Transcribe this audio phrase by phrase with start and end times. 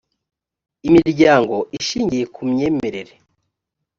[0.87, 3.13] imiryango ishingiye ku myemerere